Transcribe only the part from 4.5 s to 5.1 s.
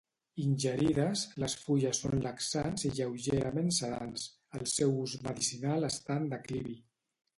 El seu